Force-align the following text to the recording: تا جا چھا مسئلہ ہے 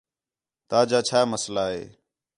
تا 0.69 0.79
جا 0.89 0.99
چھا 1.07 1.19
مسئلہ 1.31 1.65
ہے 1.71 1.81